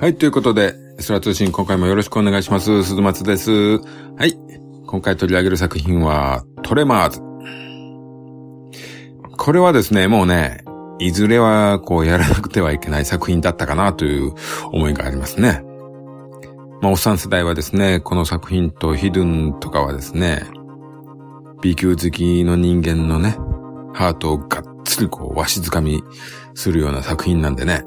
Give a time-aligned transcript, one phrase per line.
[0.00, 0.74] はい、ということで、
[1.06, 2.82] 空通信今回もよろしくお願いします。
[2.82, 3.78] 鈴松です。
[3.78, 4.36] はい。
[4.88, 7.20] 今回取り上げる作品は、トレマーズ。
[9.36, 10.64] これはですね、もうね、
[10.98, 14.32] いずれはこうやらなくてはいけない作品だったかなという
[14.72, 15.62] 思いがありますね。
[16.80, 20.44] まあ、おっさん世代はですね、この作品とヒドゥンとかはですね、
[21.62, 23.36] B 級好きの人間のね、
[23.94, 26.02] ハートをがっつりこう、わしづかみ
[26.54, 27.84] するような作品なんでね、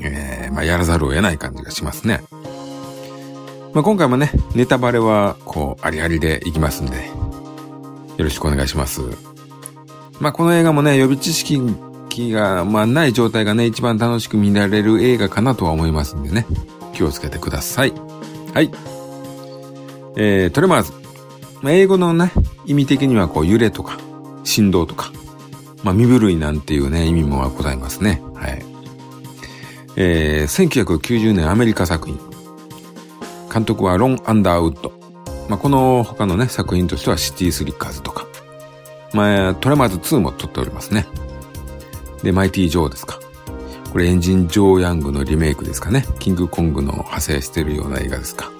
[0.00, 2.22] えー、まあ、やらざるを得ない感じがしますね。
[3.74, 6.96] まあ、今回もね、ネタバレは、こう、ありありでいきますんで、
[8.16, 9.02] よろしくお願いします。
[10.18, 11.60] まあ、この映画もね、予備知識
[12.32, 16.46] が、まあ、ない状態がね、一番楽しく見られる映画かなとは思いますんでね、
[16.94, 17.92] 気をつけてください。
[18.54, 18.70] はい。
[20.16, 20.92] えー、トレマーズ。
[21.60, 22.32] まあ、英語のね、
[22.68, 23.98] 意味的にはこう揺れとか
[24.44, 25.10] 振動とか、
[25.82, 28.22] まあ身震いなんていうね、意味もございますね。
[28.34, 28.62] はい。
[29.96, 32.18] えー、1990年アメリカ作品。
[33.52, 34.92] 監督はロン・アンダーウッド。
[35.48, 38.26] まあこの他のね、作品としてはシティ・スリッカーズとか。
[39.14, 41.06] まあ、トレマーズ2も撮っておりますね。
[42.22, 43.18] で、マイティ・ジョーですか。
[43.90, 46.04] これエンジン・ジョー・ヤングのリメイクですかね。
[46.18, 48.52] キングコングの派生してるような映画ですか。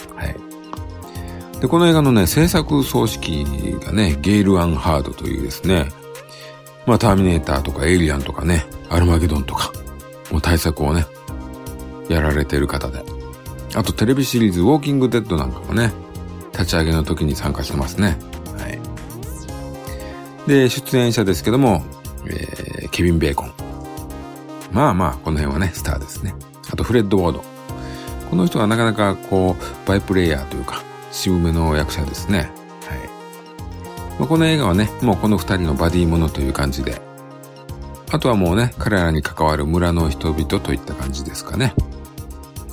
[1.60, 5.88] で、この映画のね、制作総指揮がね、ゲイル・アン・ハードというですね、
[6.86, 9.72] まあ、ターミネーターとかエイリアンとかね、アルマゲドンとか、
[10.30, 11.04] もう対策をね、
[12.08, 13.02] やられてる方で。
[13.74, 15.92] あとテレビシリーズ、ウォーキング・デッドなんかもね、
[16.52, 18.16] 立ち上げの時に参加してますね。
[18.56, 20.48] はい。
[20.48, 21.82] で、出演者ですけども、
[22.26, 23.52] えー、ケビン・ベーコン。
[24.72, 26.34] まあまあ、この辺はね、スターですね。
[26.70, 27.44] あと、フレッド・ウォード。
[28.30, 30.82] この人はなかなかこう、バイプレイヤーというか、
[31.18, 32.38] 渋めの役者ですね。
[32.38, 32.48] はい。
[34.18, 37.00] まあ、この映画はね、もうこの二人のバディものという感じで、
[38.10, 41.74] あとはもうね、彼らに関わる村の人々といった感じですかね。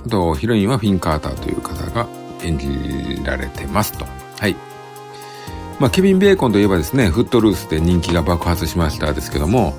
[0.06, 2.08] あと、ヒロインはフィン・カーターという方が
[2.44, 4.06] 演じられてますと。
[4.40, 4.56] はい。
[5.80, 9.74] まあ、ケビン・ベーコンといえばですね、フットルースで人気が爆発しましたですけども、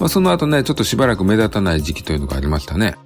[0.00, 2.96] まあ、その後ね、ちょっとしばらく目立たない時期というのがありましたね。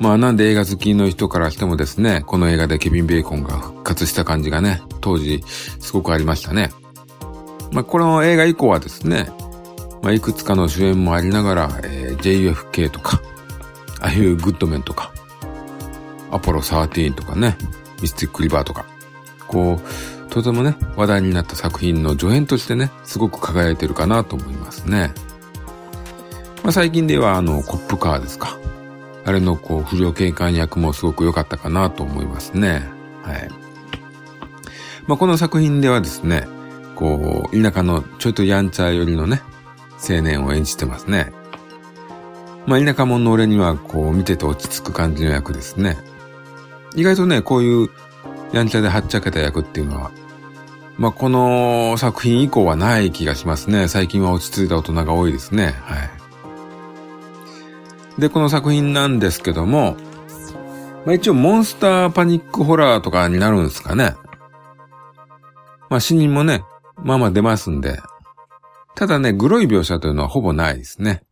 [0.00, 5.42] まあなんで映画好きの人からしてもですね、この映画でケビン・ベーコンが復活した感じがね、当時
[5.80, 6.70] すごくありましたね。
[7.72, 9.28] まあこの映画以降はですね、
[10.02, 13.20] まあいくつかの主演もありながら、えー、JFK とか、
[14.00, 15.12] ああいうグッドメンとか、
[16.30, 17.56] アポロ13とかね、
[18.00, 18.86] ミスティック・リバーとか、
[19.48, 25.12] こう、とてもね、話題になった作品の助演としてね、すごく輝いてるかなと思いますね。
[26.62, 28.56] まあ最近ではあの、コップカーですか。
[29.28, 32.88] あれのこう、不良警官役もすごく良かったかなと思いますね。
[33.22, 33.50] はい。
[35.06, 36.48] まあ、この作品ではですね、
[36.94, 39.42] こう、田舎のちょいとやんちゃ寄りのね、
[39.98, 41.30] 青年を演じてますね。
[42.66, 45.98] まあ、田舎者の俺にはこう、見てて落ち着く感じの役ですね。
[46.96, 47.90] 意外とね、こういう
[48.54, 50.10] やんちゃではっちゃけた役っていうのは、
[50.96, 53.88] まあ、この作品以降はない気がしますね。
[53.88, 55.74] 最近は落ち着いた大人が多いですね。
[55.82, 56.17] はい。
[58.18, 59.96] で、この作品なんですけども、
[61.06, 64.14] まあ一応モンスターパニックホラーとかになるんですかね。
[65.88, 66.64] まあ死人もね、
[66.96, 68.00] まあまあ出ますんで。
[68.94, 71.22] ただね、グロい描写というのはほぼないですね。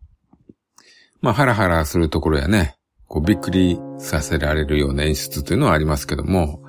[1.20, 2.76] まあハラハラするところやね、
[3.08, 6.62] こうびっくりさせられるような演出というのはありますけども、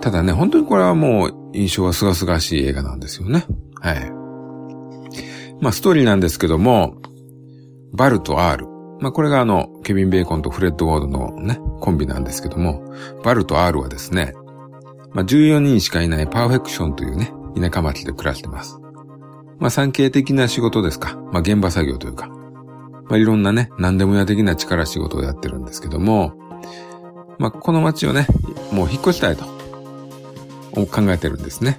[0.00, 3.44] ただね、本当にこれはもう印象はすがすがしい映画なんですよね。
[3.80, 4.10] はい。
[5.60, 6.96] まあストーリーなんですけども、
[7.92, 8.75] バルと R。
[9.00, 12.82] まあ、これがあの、ケビン・ベーコンとフレッド・ウォードのね、コンビなんですけども、
[13.22, 14.32] バルと R はですね、
[15.12, 18.78] まあ、14人しかいないパーフェクションというね、田舎町で暮らしてます。
[19.58, 21.16] まあ、産経的な仕事ですか。
[21.32, 22.28] まあ、現場作業というか。
[23.08, 26.34] まあ、いろんなね、何でも屋的な力仕事をやってるんですけども、
[27.38, 28.26] まあ、この町をね、
[28.72, 29.44] もう引っ越したいと、
[30.86, 31.78] 考えてるんですね。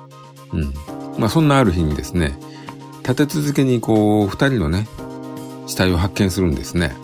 [0.54, 0.74] うん。
[1.20, 2.38] まあ、そんなある日にですね、
[3.04, 4.88] 立て続けにこう、二人のね、
[5.68, 6.96] 死体を発見するんですね。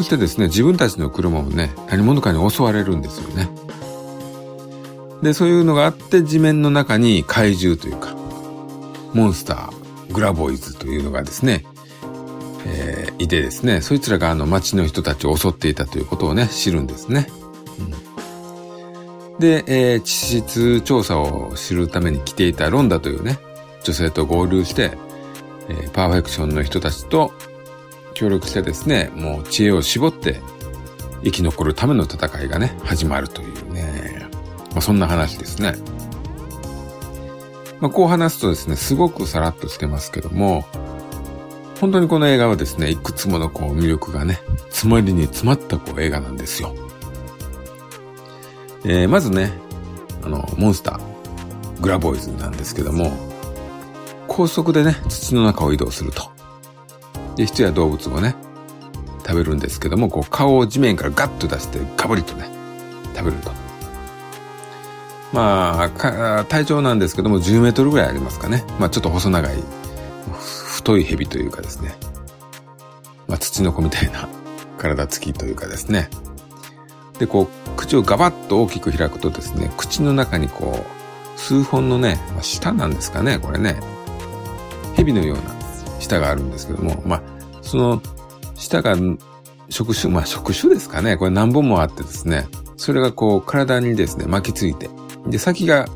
[0.00, 3.50] そしてですね、自分たちの車もね、何者かに襲われるんですよね。
[5.22, 8.16] で、そういうのがあって地面の中に怪獣というか、
[9.12, 11.66] モンスター、グラボイズというのがですね、
[12.64, 17.26] えー、いてですね、そいつらがあの街の人たちを襲っていたということをね、知るんですね。
[19.34, 23.38] うん、で、えー、地質調査を知るために来ていたロンダというね、
[23.84, 24.92] 女性と合流して、
[25.68, 27.34] えー、パーフェクションの人たちと
[28.20, 30.42] 協力してですね、もう知恵を絞って
[31.24, 34.26] 生き残るための戦いがね、始まるというね、
[34.72, 35.74] まあ、そんな話ですね。
[37.80, 40.66] まあ、こう話すとですね、すごくさらっとしてますけども、
[41.80, 44.38] 本当にこの映画はですね、いくつものこう魅力がね、
[44.68, 46.74] 詰まりに詰まったこう映画なんですよ。
[48.84, 49.50] えー、まずね、
[50.22, 53.12] あの、モンスター、グラボーイズなんですけども、
[54.28, 56.38] 高速でね、土の中を移動すると。
[57.40, 58.34] で、人や動物をね、
[59.26, 62.44] 食べるんですけども、こう顔を地面からガッと出してガブリとね、
[63.16, 63.50] 食べると。
[65.32, 68.62] まあ、体長なんですけども10メートルぐらいありますかね。
[68.78, 69.56] まあちょっと細長い
[70.66, 71.94] 太い蛇というかですね、
[73.26, 74.28] まあ、土の子みたいな
[74.76, 76.10] 体つきというかですね。
[77.18, 83.80] で、こう、口をガバッと大きく開くとですね、口の中にこう、数本のね、まあ、舌なんですかね、これね。
[84.94, 85.60] 蛇のような
[86.00, 87.22] 舌があるんですけども、まあ、
[87.70, 88.02] その
[88.56, 88.96] 舌が
[89.68, 91.16] 触手、まあ触手ですかね。
[91.16, 94.90] これ何本もあってですね、それがこう体にですね、巻きついて、
[95.28, 95.86] で、先が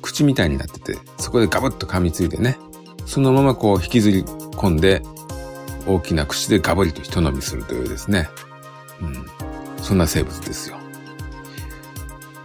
[0.00, 2.58] 口みたいになってて、そこでガブッと噛みついてね、
[3.04, 5.02] そのままこう引きずり込んで、
[5.86, 8.30] 大きな口でガブリと一飲みするというですね。
[9.02, 9.26] うん。
[9.82, 10.78] そんな生物ですよ。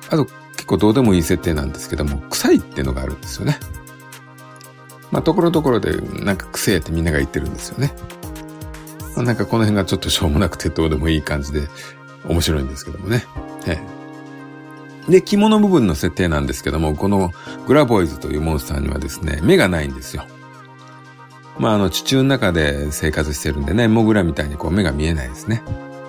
[0.09, 3.57] あと、結構どうでもいい設定なんですけども、臭いっていうのがあるんですよね。
[5.12, 7.94] まあ、ところどころで、なんか癖ってみんなが言ってるんですよね。
[9.15, 11.68] まあ、なんかこの辺がちょっとしょうもなくてどうでもいい感じで、
[12.27, 13.25] 面白いんですけどもね。
[13.65, 13.80] え
[15.07, 15.12] え。
[15.12, 17.31] で、肝の部分の設定なんですけども、この
[17.65, 20.25] グラボイズというモンスターにはですね、目がないんですよ。
[21.57, 25.63] まあ、あの、地中の中で生活してるんでね、モグラみたいにこう目が見えないですね。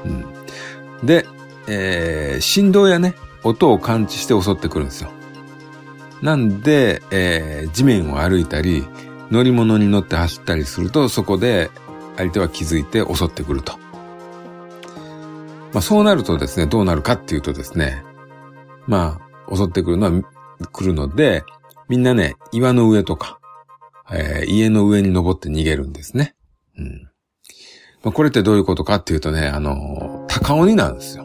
[0.04, 1.06] うん。
[1.06, 1.26] で、
[1.68, 5.10] えー、振動やね、音を感知して襲ってくるんですよ。
[6.22, 8.84] なんで、えー、地面を歩いたり、
[9.30, 11.70] 乗り物に乗って走ったりすると、そこで
[12.16, 13.78] 相手は気づいて襲ってくると。
[15.72, 18.02] まあそうなるとですね、どうなるかっていうとですね、
[18.86, 20.22] まあ、襲ってくるのは、
[20.72, 21.44] 来るので、
[21.88, 23.38] みんなね、岩の上とか、
[24.10, 26.34] えー、家の上に登って逃げるんですね。
[26.78, 27.10] うん。
[28.02, 31.24] まあ、これってどういうことかっていうとね、あの、高鬼なんですよ。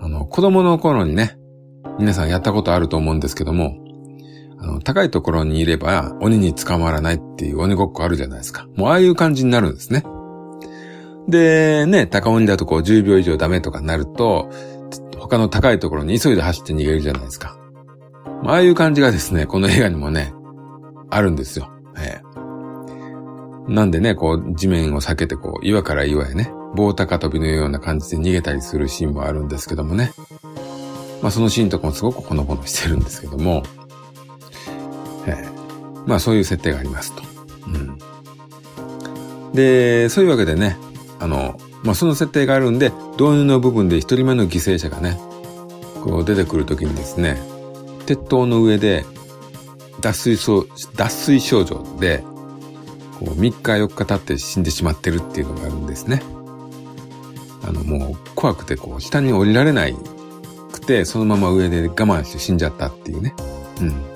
[0.00, 1.36] あの、子供の頃にね、
[1.98, 3.81] 皆さんやったことあると思うんですけども、
[4.62, 8.68] あの、高いところにいれば鬼に捕まらないっていう鬼ごっこあるじゃないですか。
[8.76, 10.04] もうああいう感じになるんですね。
[11.28, 14.50] で、ね、高鬼だとこう10秒以上ダメとかになると、
[15.18, 17.58] 他の高いところに急いで走って逃げるじゃないですか。
[18.44, 20.32] ああいう感じがですね、この映画にもね、
[21.10, 21.70] あるんですよ。
[21.98, 23.72] ええ。
[23.72, 30.12] なんでね、こう、地面を避けて、こう、岩から岩へね、棒高跳びのような感じで逃げたりするシーンもあるんですけどもね。
[31.22, 33.62] まあ、そのシーンとかもすごくほのぼのしてるんですけども、
[36.06, 37.22] まあ、そういう設定がありますと。
[37.66, 37.98] うん。
[39.54, 40.76] で、そういうわけでね、
[41.20, 45.18] あの、まあ、その設定があるんで、導入の部分で一人目の犠牲者がね、
[46.02, 47.40] こう出てくるときにですね、
[48.06, 49.04] 鉄塔の上で
[50.00, 50.66] 脱水症、
[50.96, 52.24] 脱水症状で、
[53.20, 56.22] こう3日4日経って死んでしまってるっていうのがあるんですね。
[57.64, 59.86] あのもう怖くてこう下に降りられな
[60.72, 63.34] くて、そのまま上で我慢して死んじゃったっていうね。
[63.80, 64.11] うん。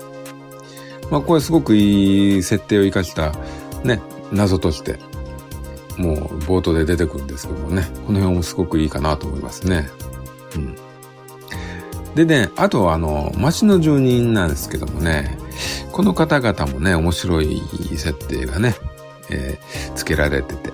[1.09, 3.33] まあこれすごくいい設定を生かした
[3.83, 4.01] ね、
[4.31, 4.99] 謎として、
[5.97, 9.89] もう冒頭で出てくるんですけどもね、この辺もすごくいいかなと思いますね。
[10.55, 10.75] うん。
[12.15, 15.37] でね、あとはあの、町の住人なんですけどもね、
[15.91, 17.61] この方々もね、面白い
[17.95, 18.75] 設定がね、
[19.29, 20.71] えー、付けられてて。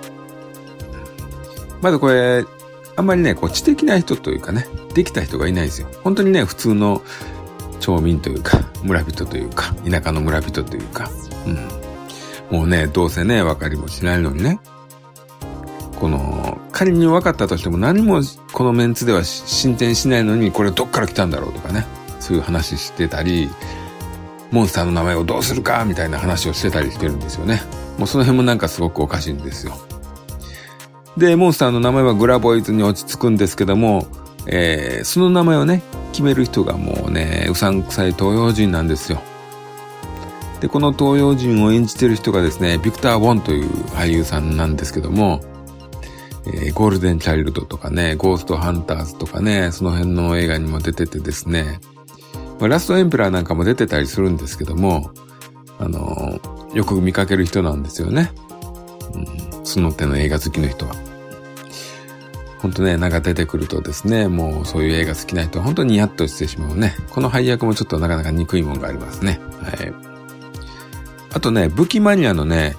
[1.82, 2.46] まずこれ、
[2.96, 5.88] あんまりね、こう知的な人というかね、できた人がいないんですよ。
[6.04, 7.02] 本当にね、普通の
[7.84, 11.10] 町民というか、村人というか、田舎の村人というか、
[11.46, 12.58] うん。
[12.58, 14.60] もうね、どうせね、分かりもしないのにね、
[16.00, 18.22] この、仮に分かったとしても何も
[18.54, 21.86] このメンツでは進展しないのに、これどっから来たんだろうとかね、
[22.22, 23.50] そういう話してたり、
[24.50, 27.62] モンスターの名前をどうするかみたいな話をしてたりしてるんですよね。
[27.98, 29.74] もうその辺もなんかすごくおかしいんですよ。
[31.18, 34.08] で、モンスターの名前はグラボイズに落ち着くんですけども、
[34.48, 39.22] えー、その名前をね、決める人がもうね、うさんくさい東洋人なんですよ。
[40.62, 45.42] で、この東洋人を演じてる人がですね、ビクター・ウォンという俳優さんなんですけども、
[46.46, 51.80] えー、ゴールデン・チャイルドとかね、ゴースト・ハンターズとかね、その辺の映画にも出ててですね、
[52.60, 55.12] まあ、ラストエンペラーなんかも出てたりするんですけども、
[55.80, 58.32] あのー、よく見かける人なんですよね。
[59.14, 61.13] うん、その手の映画好きの人は。
[62.64, 66.96] 本当ね、なんか出てくるとですね、もうそういう映画好きな人は本当にニヤッとしてしまうね。
[67.10, 69.42] この配役もちょっとなかなか憎いもんがありますね。
[69.62, 69.94] はい。
[71.34, 72.78] あとね、武器マニアのね、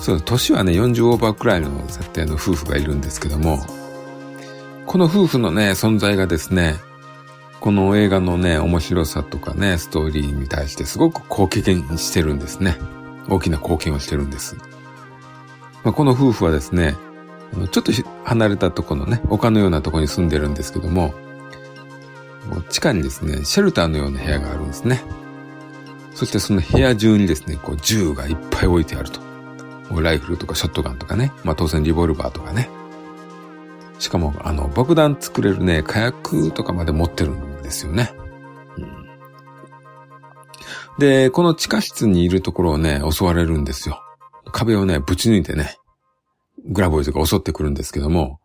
[0.00, 3.58] そう、年はね、40オーバーくらいの設定の夫婦がいるんですけども、
[4.86, 6.76] この夫婦のね、存在がですね、
[7.60, 12.78] この映画のね、面白さとかね、ストーリーに対してすごく貢献してるんですね。
[13.28, 14.56] 大きな貢献をしてるんです。
[15.84, 16.96] まあ、この夫婦はですね、
[17.70, 17.92] ちょっと
[18.24, 21.14] 離れたところのね、丘のようなところに住んでるんですけども、
[22.68, 25.02] 地下にですね、シェルターのような部屋があるんですね。
[26.14, 29.20] そしてその部屋中にですね、こう銃がいっぱい置いてあると。
[30.00, 32.68] ライフルとかショットガンとかね、まあ当然リボルバーとかね。
[33.98, 38.12] しかも、あの、爆弾作れるね、火薬とかまで持ってるんですよね。
[38.76, 39.06] うん、
[40.98, 44.02] で、この地下室にいるところをね、襲われるんですよ。
[44.52, 45.78] 壁をね、ぶち抜いてね、
[46.64, 48.40] グラボイズが襲ってくるんですけども、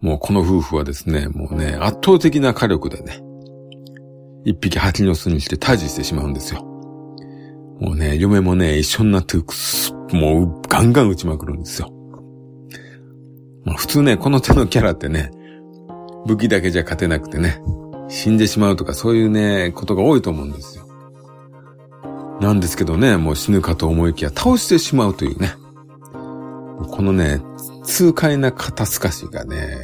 [0.00, 3.22] もうこの夫婦はですね、もうね、圧倒的な火力でね、
[4.44, 6.62] 一匹蜂の巣にして退治してしまうんですよ。
[7.80, 9.36] もうね、嫁もね、一緒になって、
[10.12, 11.90] もうガンガン撃ちまくるんですよ。
[13.64, 15.30] まあ、普通ね、この手のキャラってね、
[16.26, 17.60] 武器だけじゃ勝てなくてね、
[18.08, 20.86] 死んでしまうとかそういうね、ことが多いと思うんですよ。
[22.40, 25.54] なんですけどね、もう死ぬかと思いきや倒してしまうというね。
[26.90, 27.40] このね、
[27.84, 29.76] 痛快な肩透かしがね、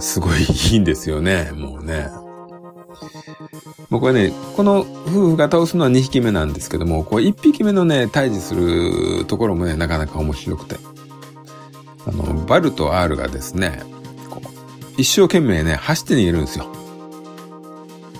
[0.00, 2.08] すごいいいんですよね、もうね。
[3.90, 4.86] もうこれね、この夫
[5.30, 10.76] 婦が倒すのは2匹目なんですけども、こう1匹目のね、退治するところもね、なかなか面白くて。
[12.06, 13.82] あの、バルと R がですね、
[14.30, 14.48] こう
[14.96, 16.66] 一生懸命ね、走って逃げるんですよ。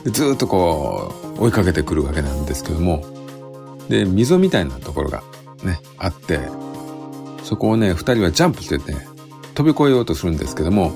[0.05, 3.05] でずっとこう、追いかけてくるわけなんですけども、
[3.88, 5.23] で、溝みたいなところが
[5.62, 6.40] ね、あって、
[7.47, 9.07] そこをね、二人はジャンプしてね、
[9.55, 10.91] 飛び越えようとするんですけども、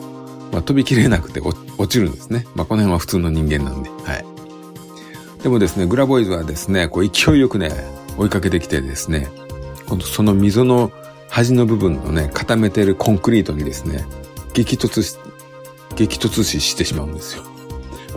[0.50, 2.44] まあ、飛びきれなくて落ちるんですね。
[2.56, 4.24] まあ、この辺は普通の人間なんで、はい。
[5.44, 7.70] でもですね、グラボイズはですね、こう勢いよくね、
[8.18, 9.30] 追いかけてきてですね、
[10.02, 10.90] その溝の
[11.28, 14.04] 端の部分のね、固めてるコンクリートにですね、
[14.52, 15.16] 激突し、
[15.94, 17.44] 激突死してしまうんですよ。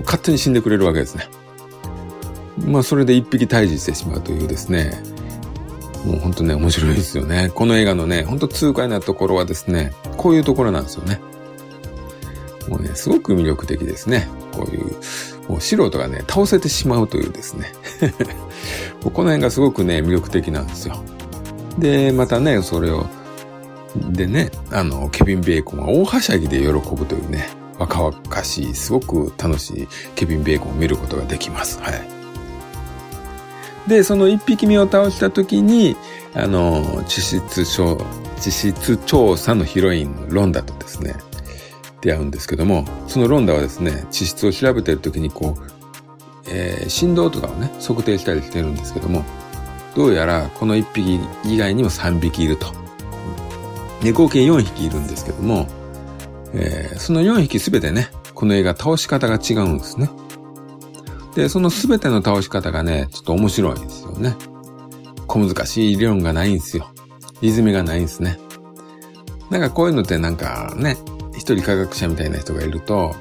[0.06, 1.30] 勝手に死んでくれるわけですね。
[2.66, 5.04] まあ、それで一匹退治してしまうというですね、
[6.06, 7.50] もうほんとね、面白いですよね。
[7.54, 11.20] この映画のね、ほんと痛快なところはですね、こういうところなんですよね。
[12.68, 14.28] もうね、すごく魅力的ですね。
[14.52, 14.86] こういう、
[15.50, 17.72] もう素人がね、倒せてしまうというですね。
[19.04, 21.04] この辺がすごくね、魅力的なんですよ。
[21.78, 23.08] で、またね、それを、
[23.96, 27.48] でね、あの、ケビン・ベーコンが大はしゃぎで喜ぶというね、
[27.80, 31.80] 若々しい、すごく楽しいケビン・ベーコンを見ることができます。
[31.82, 32.23] はい。
[33.88, 35.96] で、その一匹目を倒した時に、
[36.34, 37.98] あの、地質調、
[38.40, 41.16] 地質調査のヒロインのロンダとですね、
[42.02, 45.64] 出会うんですけども、そのロンダはですね、地質を調べてる時にこう、
[46.50, 49.24] えー、振動とかをね、測定したりしてるんですけども、
[49.96, 52.68] どうやらこの1匹以外にも3匹いると。
[54.02, 55.68] で、合計4匹いるんですけども、
[56.54, 60.10] えー、その4匹すべてね、この映画倒し方が違うんですね。
[61.36, 64.36] で、そのすべての倒し方がね、ちょっと面白いんですよね。
[65.28, 66.92] 小難しい理論がないんですよ。
[67.42, 68.40] リズムがないんですね。
[69.50, 70.98] なんかこういうのってなんかね、
[71.34, 73.16] 一人科学者みたいな人がいると、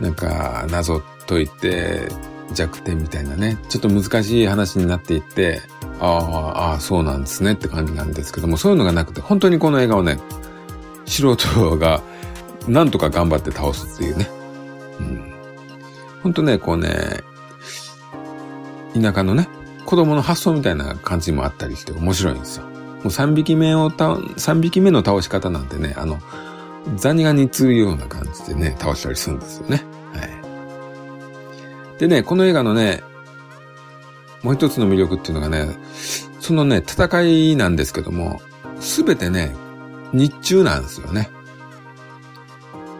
[0.00, 2.08] なんか謎解いて
[2.52, 5.60] 弱点みたいなね、ちょっと難しい話になっていって、
[6.00, 10.18] ああ、そうなんですねって感じなんですけども、そういうのがなくて、本当にこの映画をね、
[11.06, 12.02] 素人が
[12.68, 14.28] なんとか頑張って倒すっていうね。
[16.26, 16.32] うん。
[16.32, 17.22] 本当ね、こうね、
[18.94, 19.48] 田舎のね、
[19.84, 22.64] 子供の発想みたいな感じもあったりして面白いんですよ。
[22.64, 22.70] も
[23.04, 26.18] う3匹目をた、3匹目の倒し方なんてね、あの、
[26.96, 29.84] ザニが似つるような感じでね、倒したりするんですよね。
[30.12, 31.98] はい。
[31.98, 33.02] でね、この映画のね、
[34.42, 35.68] もう一つの魅力っていうのがね、
[36.40, 38.40] そのね、戦いなんですけども、
[38.80, 39.54] すべてね、
[40.12, 41.30] 日中なんですよね。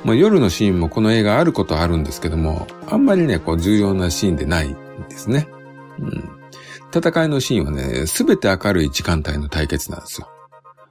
[0.07, 4.75] まあ、夜のシーンもこの映画あることあるんですけども、あんまりね、こう重要なシーンでないん
[5.09, 5.49] ですね。
[5.99, 6.37] うん。
[6.95, 10.29] 戦いのシーンはね、すべて明るい時間帯の対決なんですよ。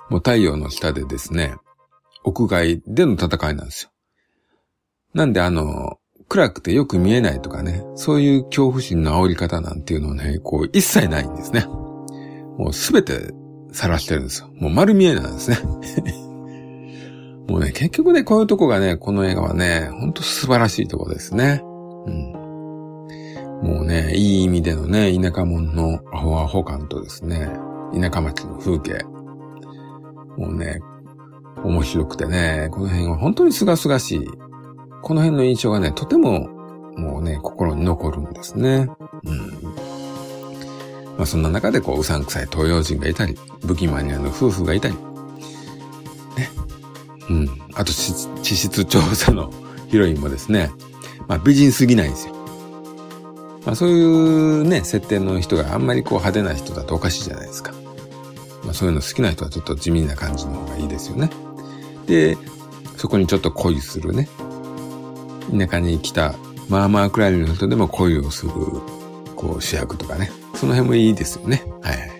[0.09, 1.55] もう太陽の下でですね、
[2.25, 3.91] 屋外での戦いなんですよ。
[5.13, 11.65] なんであの、暗くてよく見えないとかね、そういう恐怖心の煽り方なんていうのはね、こう一切ないんですね。
[12.57, 13.31] もうすべて
[13.71, 14.49] 晒してるんですよ。
[14.59, 15.57] もう丸見えなんですね。
[17.47, 21.61] もうね、結局ね、こういうとこがね、この映画はね、ほんと素晴らしいとこですね。
[21.63, 22.45] うん。
[23.61, 27.49] もうね、いい意味でのね、田舎者のアホアホ感とですね、
[27.93, 29.03] 田舎町の風景。
[30.37, 30.79] もうね、
[31.63, 34.27] 面白くてね、この辺は本当に清々しい。
[35.01, 36.49] この辺の印象がね、とても、
[36.97, 38.87] もうね、心に残るんですね。
[39.23, 39.85] うん。
[41.17, 44.95] まあそんな中でこう、うさんくさい東洋人がいたり、武器マニアの夫婦がいたり、
[47.29, 47.49] うん。
[47.73, 49.51] あと、地質調査の
[49.89, 50.71] ヒロインもですね、
[51.27, 52.35] まあ美人すぎないんですよ。
[53.65, 57.73] まあそういうね、設定の人があんまりこう派手な人だとおかしいじゃないですか。
[58.63, 61.29] まあそういうの好きな人はちょっと地味な感じの方がいいですよね。
[62.05, 62.37] で、
[62.97, 64.29] そこにちょっと恋するね。
[65.57, 66.35] 田舎に来た、
[66.69, 68.51] まあまあくらいの人でも恋をする、
[69.35, 70.31] こう主役とかね。
[70.55, 71.63] その辺もいいですよね。
[71.81, 72.14] はい。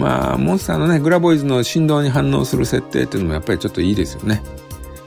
[0.00, 4.42] まあ、モンスターのね、グラボイズの振動に反応する設定っていうのもやっぱりちょっといいですよね。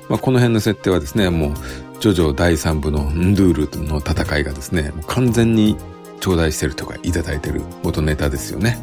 [0.07, 1.53] まあ、この辺の設定はですね、もう、
[1.99, 5.77] ジョジョ第3部のンドゥールの戦いがですね、完全に
[6.19, 8.77] 頂戴してるとかいただいてる元ネタですよね。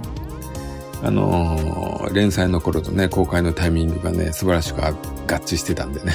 [1.03, 4.93] あのー、連載の頃とね、公開のタイミングがね、素晴らしく合
[5.27, 6.15] 致してたんでね。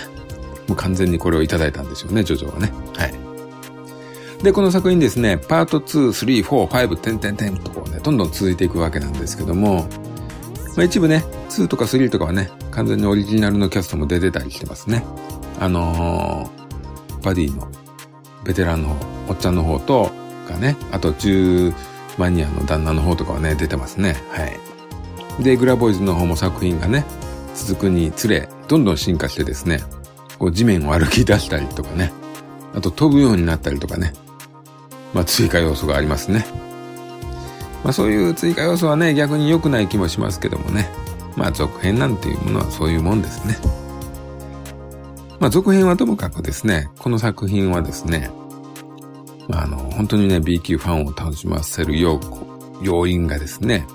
[0.67, 2.71] もう完全にこれをいただいたんでしょうね、ジョジョはね。
[2.97, 3.24] はい。
[4.43, 9.87] で、この作品ですね、パート2、3、4、5、点点点とこうね、どんどん続いていくわけなんですけども、
[10.75, 15.03] まあ、一部ね、2とか3とかはね、完全にオリジナルのキャストも出てたりしてますね。
[15.59, 17.67] あのー、バディの
[18.43, 18.95] ベテランの方、
[19.29, 21.73] おっちゃんの方と、かね、あと10
[22.17, 24.15] マニアの旦那の方とかはね、出てますね。
[24.29, 25.43] はい。
[25.43, 27.05] で、グラボイズの方も作品がね、
[27.53, 29.81] 続くにつれ、どんどん進化してですね、
[30.39, 32.13] こう地面を歩き出したりとかね、
[32.73, 34.13] あと飛ぶようになったりとかね、
[35.15, 36.45] まあ追加要素がありますね。
[37.83, 40.89] まあそういう追加要素はね、逆に良くない気もしますけどもね。
[41.37, 43.57] まあ続編なんていうものはそういうもんですね。
[45.39, 48.29] まあ続編はともかくですね、この作品はですね、
[49.47, 52.19] まああの、本当にね、B 級ファンを楽しませる要
[52.81, 53.87] 要因がですね、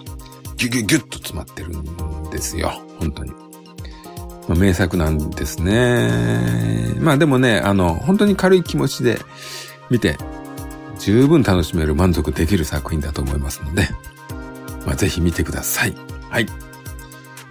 [0.56, 2.72] ギュギュギュッと詰まってるんですよ。
[2.98, 3.30] 本当に。
[4.48, 6.94] まあ、名作なんですね。
[6.98, 9.18] まあでもね、あの、本当に軽い気持ちで
[9.90, 10.16] 見て
[11.00, 13.88] 十分楽しめる満足できる作品だと思いますので、
[14.86, 15.94] まあ、ぜひ見てください。
[16.28, 16.46] はい。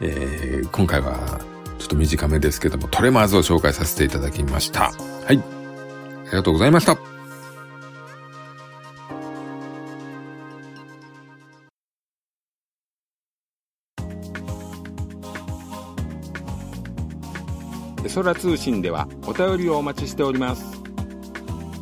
[0.01, 1.41] えー、今回は
[1.79, 4.91] ちょっと短めですけども、トレマーズを紹介させていただきました。
[4.91, 5.38] はい。
[5.38, 6.98] ありがとうございました。
[18.05, 20.78] エソラ通信ではお便りをお待ちしております。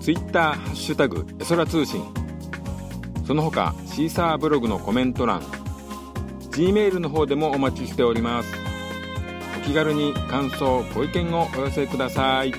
[0.07, 2.01] ツイッターハッシュタグエソラ通信。
[3.25, 5.41] その他シーサーブログのコメント欄
[6.51, 8.53] G メールの方でもお待ちしております。
[9.57, 12.53] お気軽に感想ご意見をお寄せください。